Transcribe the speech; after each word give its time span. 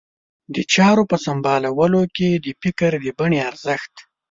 د 0.55 0.57
چارو 0.73 1.03
په 1.11 1.17
سمبالولو 1.25 2.01
کې 2.15 2.29
د 2.45 2.47
فکر 2.61 2.91
د 3.03 3.07
بڼې 3.19 3.39
ارزښت. 3.49 3.93